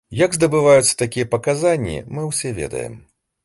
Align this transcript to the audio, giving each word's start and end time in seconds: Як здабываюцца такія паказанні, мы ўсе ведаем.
Як 0.19 0.31
здабываюцца 0.37 0.93
такія 1.03 1.29
паказанні, 1.35 1.97
мы 2.17 2.21
ўсе 2.33 2.57
ведаем. 2.61 3.01